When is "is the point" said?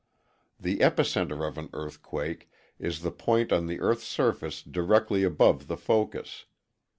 2.79-3.51